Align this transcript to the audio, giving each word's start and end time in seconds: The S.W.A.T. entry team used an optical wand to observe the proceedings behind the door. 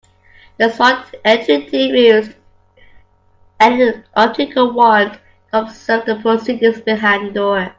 The 0.57 0.63
S.W.A.T. 0.65 1.19
entry 1.53 1.69
team 1.69 1.93
used 1.93 2.33
an 3.59 4.03
optical 4.15 4.73
wand 4.73 5.19
to 5.51 5.59
observe 5.59 6.05
the 6.07 6.15
proceedings 6.15 6.81
behind 6.81 7.27
the 7.27 7.33
door. 7.33 7.69